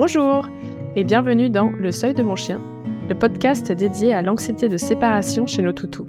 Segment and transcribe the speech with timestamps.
[0.00, 0.48] Bonjour
[0.96, 2.58] et bienvenue dans Le Seuil de mon chien,
[3.10, 6.06] le podcast dédié à l'anxiété de séparation chez nos toutous.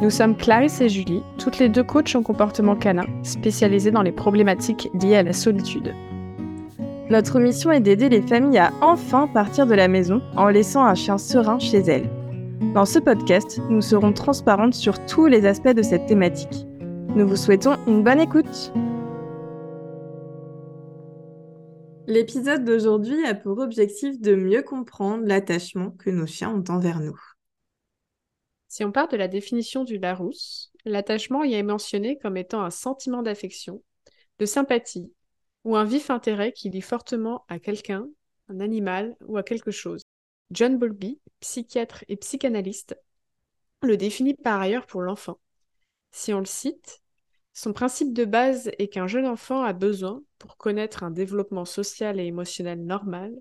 [0.00, 4.10] Nous sommes Clarisse et Julie, toutes les deux coachs en comportement canin, spécialisées dans les
[4.10, 5.94] problématiques liées à la solitude.
[7.10, 10.94] Notre mission est d'aider les familles à enfin partir de la maison en laissant un
[10.94, 12.08] chien serein chez elles.
[12.72, 16.66] Dans ce podcast, nous serons transparentes sur tous les aspects de cette thématique.
[17.14, 18.72] Nous vous souhaitons une bonne écoute.
[22.06, 27.18] L'épisode d'aujourd'hui a pour objectif de mieux comprendre l'attachement que nos chiens ont envers nous.
[28.68, 32.70] Si on part de la définition du Larousse, l'attachement y est mentionné comme étant un
[32.70, 33.82] sentiment d'affection,
[34.38, 35.10] de sympathie
[35.64, 38.06] ou un vif intérêt qui lie fortement à quelqu'un,
[38.48, 40.02] un animal ou à quelque chose.
[40.50, 42.98] John Bowlby, psychiatre et psychanalyste,
[43.82, 45.38] le définit par ailleurs pour l'enfant.
[46.10, 47.00] Si on le cite,
[47.54, 52.20] son principe de base est qu'un jeune enfant a besoin, pour connaître un développement social
[52.20, 53.32] et émotionnel normal,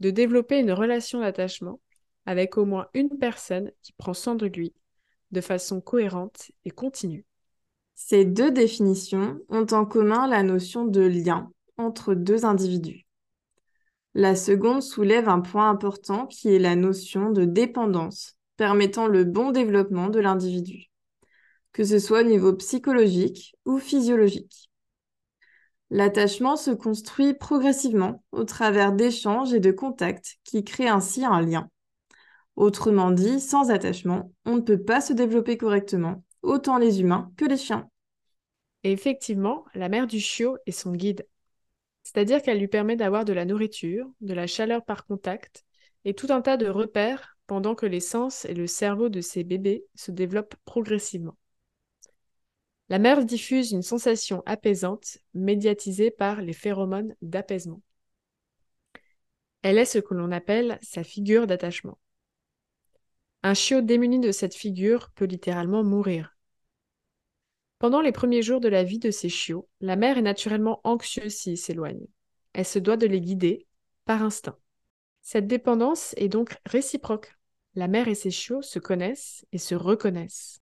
[0.00, 1.80] de développer une relation d'attachement
[2.26, 4.72] avec au moins une personne qui prend soin de lui
[5.30, 7.24] de façon cohérente et continue.
[7.94, 13.06] Ces deux définitions ont en commun la notion de lien entre deux individus.
[14.14, 19.50] La seconde soulève un point important qui est la notion de dépendance, permettant le bon
[19.50, 20.90] développement de l'individu
[21.74, 24.70] que ce soit au niveau psychologique ou physiologique.
[25.94, 31.70] L'attachement se construit progressivement au travers d'échanges et de contacts qui créent ainsi un lien.
[32.56, 37.44] Autrement dit, sans attachement, on ne peut pas se développer correctement, autant les humains que
[37.44, 37.88] les chiens.
[38.82, 41.28] Et effectivement, la mère du chiot est son guide.
[42.02, 45.64] C'est-à-dire qu'elle lui permet d'avoir de la nourriture, de la chaleur par contact
[46.04, 49.44] et tout un tas de repères pendant que les sens et le cerveau de ses
[49.44, 51.36] bébés se développent progressivement.
[52.90, 57.80] La mère diffuse une sensation apaisante, médiatisée par les phéromones d'apaisement.
[59.62, 61.98] Elle est ce que l'on appelle sa figure d'attachement.
[63.42, 66.36] Un chiot démuni de cette figure peut littéralement mourir.
[67.78, 71.34] Pendant les premiers jours de la vie de ces chiots, la mère est naturellement anxieuse
[71.34, 72.06] s'ils s'éloignent.
[72.52, 73.66] Elle se doit de les guider
[74.04, 74.58] par instinct.
[75.22, 77.34] Cette dépendance est donc réciproque.
[77.74, 80.63] La mère et ses chiots se connaissent et se reconnaissent.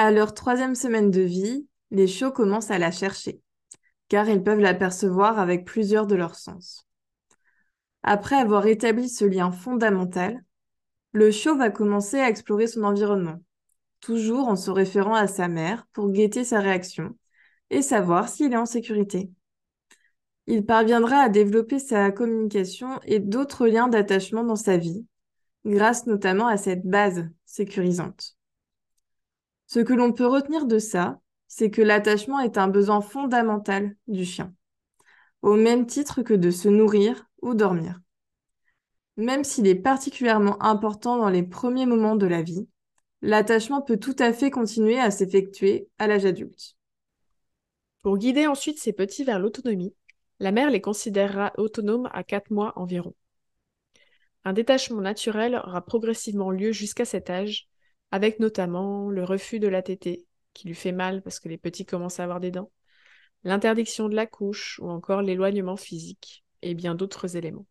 [0.00, 3.40] À leur troisième semaine de vie, les chiots commencent à la chercher,
[4.08, 6.86] car ils peuvent l'apercevoir avec plusieurs de leurs sens.
[8.04, 10.40] Après avoir établi ce lien fondamental,
[11.10, 13.42] le chiot va commencer à explorer son environnement,
[13.98, 17.18] toujours en se référant à sa mère pour guetter sa réaction
[17.70, 19.32] et savoir s'il est en sécurité.
[20.46, 25.04] Il parviendra à développer sa communication et d'autres liens d'attachement dans sa vie,
[25.66, 28.37] grâce notamment à cette base sécurisante.
[29.68, 34.24] Ce que l'on peut retenir de ça, c'est que l'attachement est un besoin fondamental du
[34.24, 34.54] chien,
[35.42, 38.00] au même titre que de se nourrir ou dormir.
[39.18, 42.66] Même s'il est particulièrement important dans les premiers moments de la vie,
[43.20, 46.76] l'attachement peut tout à fait continuer à s'effectuer à l'âge adulte.
[48.00, 49.94] Pour guider ensuite ces petits vers l'autonomie,
[50.40, 53.14] la mère les considérera autonomes à 4 mois environ.
[54.44, 57.68] Un détachement naturel aura progressivement lieu jusqu'à cet âge,
[58.10, 61.86] avec notamment le refus de la tétée, qui lui fait mal parce que les petits
[61.86, 62.70] commencent à avoir des dents,
[63.44, 67.66] l'interdiction de la couche ou encore l'éloignement physique, et bien d'autres éléments.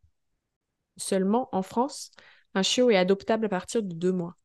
[0.98, 2.12] Seulement, en France,
[2.54, 4.38] un chiot est adoptable à partir de deux mois.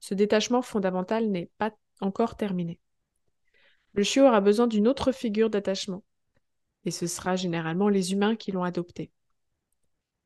[0.00, 2.78] Ce détachement fondamental n'est pas encore terminé.
[3.92, 6.04] Le chiot aura besoin d'une autre figure d'attachement,
[6.84, 9.10] et ce sera généralement les humains qui l'ont adopté.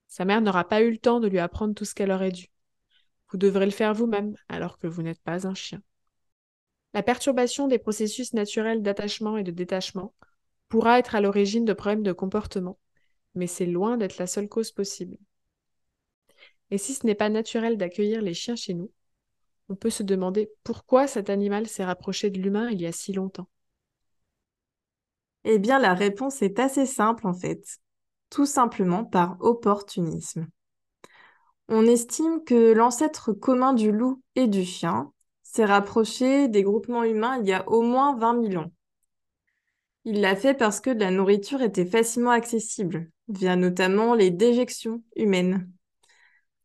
[0.08, 2.48] Sa mère n'aura pas eu le temps de lui apprendre tout ce qu'elle aurait dû.
[3.30, 5.82] Vous devrez le faire vous-même alors que vous n'êtes pas un chien.
[6.94, 10.14] La perturbation des processus naturels d'attachement et de détachement
[10.68, 12.78] pourra être à l'origine de problèmes de comportement,
[13.34, 15.18] mais c'est loin d'être la seule cause possible.
[16.70, 18.90] Et si ce n'est pas naturel d'accueillir les chiens chez nous,
[19.68, 23.12] on peut se demander pourquoi cet animal s'est rapproché de l'humain il y a si
[23.12, 23.48] longtemps.
[25.44, 27.62] Eh bien, la réponse est assez simple en fait,
[28.30, 30.46] tout simplement par opportunisme.
[31.68, 35.12] On estime que l'ancêtre commun du loup et du chien
[35.42, 38.72] s'est rapproché des groupements humains il y a au moins 20 000 ans.
[40.06, 45.70] Il l'a fait parce que la nourriture était facilement accessible, via notamment les déjections humaines.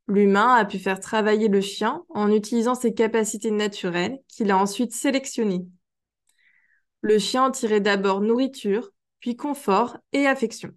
[0.07, 4.93] L'humain a pu faire travailler le chien en utilisant ses capacités naturelles qu'il a ensuite
[4.93, 5.65] sélectionnées.
[7.01, 10.71] Le chien en tirait d'abord nourriture, puis confort et affection.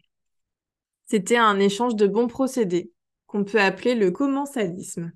[1.04, 2.90] C'était un échange de bons procédés
[3.26, 5.12] qu'on peut appeler le commensalisme.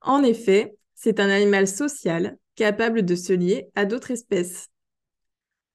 [0.00, 4.68] En effet, c'est un animal social capable de se lier à d'autres espèces.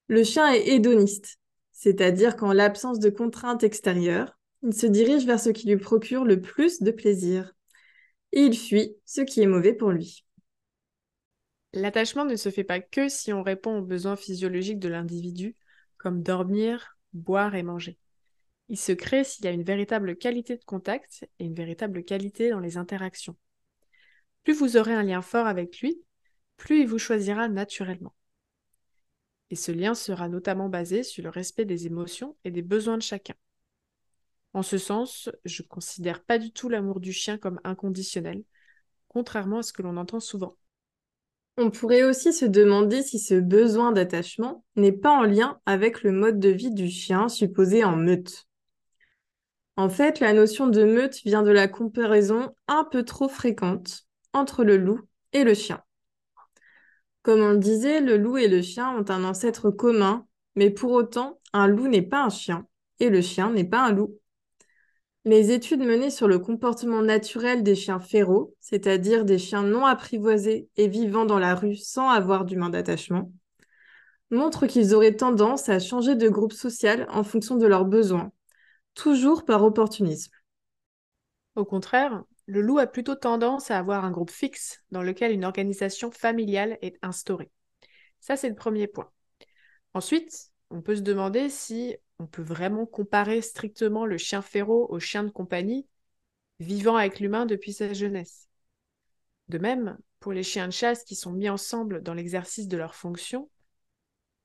[0.07, 1.37] Le chien est hédoniste,
[1.71, 6.41] c'est-à-dire qu'en l'absence de contraintes extérieures, il se dirige vers ce qui lui procure le
[6.41, 7.53] plus de plaisir.
[8.31, 10.25] Et il fuit ce qui est mauvais pour lui.
[11.73, 15.55] L'attachement ne se fait pas que si on répond aux besoins physiologiques de l'individu,
[15.97, 17.97] comme dormir, boire et manger.
[18.69, 22.49] Il se crée s'il y a une véritable qualité de contact et une véritable qualité
[22.49, 23.37] dans les interactions.
[24.43, 26.01] Plus vous aurez un lien fort avec lui,
[26.57, 28.13] plus il vous choisira naturellement.
[29.49, 33.03] Et ce lien sera notamment basé sur le respect des émotions et des besoins de
[33.03, 33.35] chacun.
[34.53, 38.43] En ce sens, je ne considère pas du tout l'amour du chien comme inconditionnel,
[39.07, 40.57] contrairement à ce que l'on entend souvent.
[41.57, 46.11] On pourrait aussi se demander si ce besoin d'attachement n'est pas en lien avec le
[46.11, 48.47] mode de vie du chien supposé en meute.
[49.77, 54.63] En fait, la notion de meute vient de la comparaison un peu trop fréquente entre
[54.63, 55.01] le loup
[55.33, 55.83] et le chien.
[57.21, 60.25] Comme on le disait, le loup et le chien ont un ancêtre commun,
[60.55, 62.65] mais pour autant, un loup n'est pas un chien
[62.99, 64.17] et le chien n'est pas un loup.
[65.25, 70.69] Les études menées sur le comportement naturel des chiens féraux, c'est-à-dire des chiens non apprivoisés
[70.77, 73.31] et vivant dans la rue sans avoir d'humain d'attachement,
[74.31, 78.31] montrent qu'ils auraient tendance à changer de groupe social en fonction de leurs besoins,
[78.97, 80.31] toujours par opportunisme.
[81.55, 85.45] Au contraire, le loup a plutôt tendance à avoir un groupe fixe dans lequel une
[85.45, 87.51] organisation familiale est instaurée.
[88.19, 89.11] Ça, c'est le premier point.
[89.93, 94.99] Ensuite, on peut se demander si on peut vraiment comparer strictement le chien féroce au
[94.99, 95.85] chien de compagnie
[96.59, 98.49] vivant avec l'humain depuis sa jeunesse.
[99.47, 102.95] De même, pour les chiens de chasse qui sont mis ensemble dans l'exercice de leurs
[102.95, 103.47] fonctions,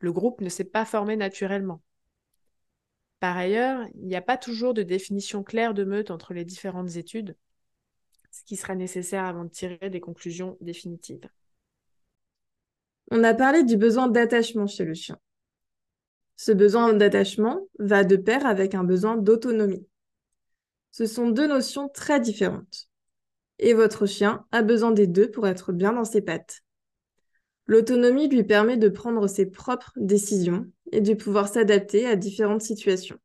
[0.00, 1.80] le groupe ne s'est pas formé naturellement.
[3.22, 6.96] Par ailleurs, il n'y a pas toujours de définition claire de meute entre les différentes
[6.96, 7.36] études,
[8.32, 11.28] ce qui sera nécessaire avant de tirer des conclusions définitives.
[13.12, 15.20] On a parlé du besoin d'attachement chez le chien.
[16.34, 19.86] Ce besoin d'attachement va de pair avec un besoin d'autonomie.
[20.90, 22.88] Ce sont deux notions très différentes.
[23.60, 26.64] Et votre chien a besoin des deux pour être bien dans ses pattes.
[27.66, 33.18] L'autonomie lui permet de prendre ses propres décisions et de pouvoir s'adapter à différentes situations,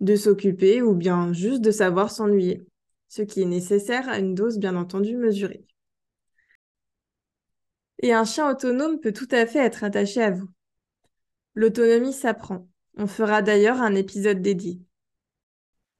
[0.00, 2.64] de s'occuper ou bien juste de savoir s'ennuyer,
[3.08, 5.66] ce qui est nécessaire à une dose bien entendu mesurée.
[8.00, 10.48] Et un chien autonome peut tout à fait être attaché à vous.
[11.54, 12.68] L'autonomie s'apprend.
[12.96, 14.80] On fera d'ailleurs un épisode dédié.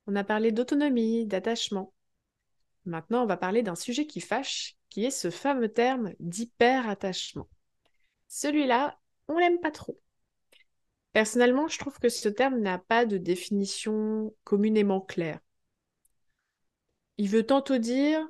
[0.06, 1.92] On a parlé d'autonomie, d'attachement.
[2.84, 7.48] Maintenant, on va parler d'un sujet qui fâche, qui est ce fameux terme d'hyperattachement.
[8.28, 10.00] Celui-là, on l'aime pas trop.
[11.12, 15.40] Personnellement, je trouve que ce terme n'a pas de définition communément claire.
[17.16, 18.26] Il veut tantôt dire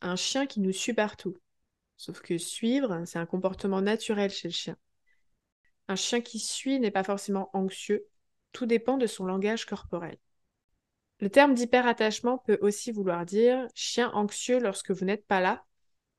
[0.00, 1.36] un chien qui nous suit partout.
[1.96, 4.76] Sauf que suivre, c'est un comportement naturel chez le chien.
[5.88, 8.06] Un chien qui suit n'est pas forcément anxieux,
[8.52, 10.18] tout dépend de son langage corporel.
[11.20, 15.64] Le terme d'hyperattachement peut aussi vouloir dire chien anxieux lorsque vous n'êtes pas là,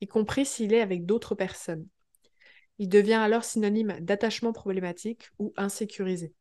[0.01, 1.87] y compris s'il est avec d'autres personnes.
[2.79, 6.33] Il devient alors synonyme d'attachement problématique ou insécurisé.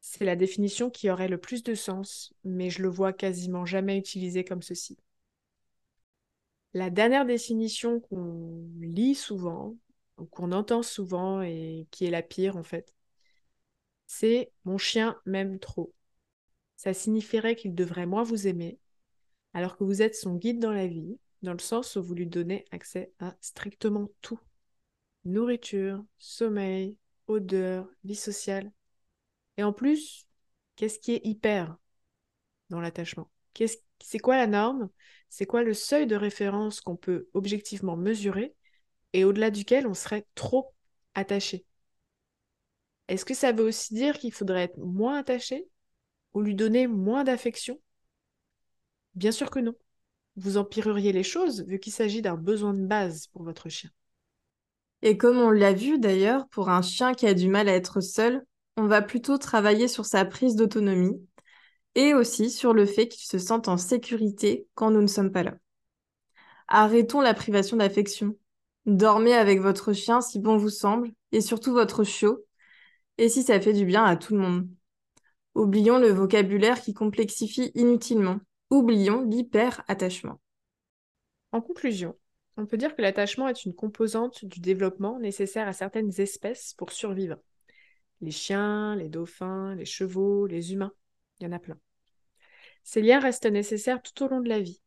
[0.00, 3.98] C'est la définition qui aurait le plus de sens, mais je le vois quasiment jamais
[3.98, 4.96] utilisé comme ceci.
[6.74, 9.76] La dernière définition qu'on lit souvent,
[10.30, 12.94] qu'on entend souvent et qui est la pire en fait,
[14.06, 15.92] c'est mon chien m'aime trop.
[16.76, 18.78] Ça signifierait qu'il devrait moins vous aimer,
[19.54, 22.26] alors que vous êtes son guide dans la vie, dans le sens où vous lui
[22.26, 24.40] donnez accès à strictement tout.
[25.26, 28.72] Nourriture, sommeil, odeur, vie sociale.
[29.58, 30.26] Et en plus,
[30.76, 31.76] qu'est-ce qui est hyper
[32.70, 33.30] dans l'attachement?
[34.00, 34.88] C'est quoi la norme?
[35.28, 38.54] C'est quoi le seuil de référence qu'on peut objectivement mesurer
[39.12, 40.74] et au-delà duquel on serait trop
[41.14, 41.66] attaché?
[43.08, 45.66] Est-ce que ça veut aussi dire qu'il faudrait être moins attaché
[46.34, 47.80] ou lui donner moins d'affection?
[49.16, 49.74] Bien sûr que non.
[50.36, 53.90] Vous empireriez les choses vu qu'il s'agit d'un besoin de base pour votre chien.
[55.02, 58.00] Et comme on l'a vu d'ailleurs, pour un chien qui a du mal à être
[58.00, 58.44] seul,
[58.76, 61.20] on va plutôt travailler sur sa prise d'autonomie
[61.94, 65.42] et aussi sur le fait qu'il se sente en sécurité quand nous ne sommes pas
[65.42, 65.54] là.
[66.68, 68.36] Arrêtons la privation d'affection.
[68.84, 72.44] Dormez avec votre chien si bon vous semble, et surtout votre chiot,
[73.18, 74.68] et si ça fait du bien à tout le monde.
[75.54, 78.38] Oublions le vocabulaire qui complexifie inutilement.
[78.70, 80.40] Oublions l'hyper-attachement.
[81.52, 82.14] En conclusion,
[82.56, 86.92] on peut dire que l'attachement est une composante du développement nécessaire à certaines espèces pour
[86.92, 87.36] survivre.
[88.20, 90.92] Les chiens, les dauphins, les chevaux, les humains,
[91.38, 91.78] il y en a plein.
[92.84, 94.80] Ces liens restent nécessaires tout au long de la vie.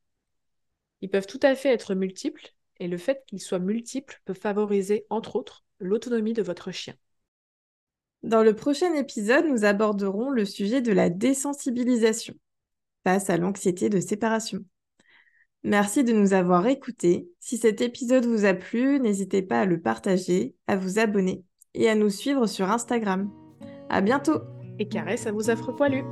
[1.02, 5.06] Ils peuvent tout à fait être multiples et le fait qu'ils soient multiples peut favoriser,
[5.10, 6.96] entre autres, l'autonomie de votre chien.
[8.24, 12.36] Dans le prochain épisode, nous aborderons le sujet de la désensibilisation.
[13.04, 14.66] face à l'anxiété de séparation.
[15.64, 17.30] Merci de nous avoir écoutés.
[17.40, 21.90] Si cet épisode vous a plu, n'hésitez pas à le partager, à vous abonner et
[21.90, 23.30] à nous suivre sur Instagram.
[23.90, 24.40] À bientôt!
[24.80, 26.06] Et caresse à vos affreux poilus!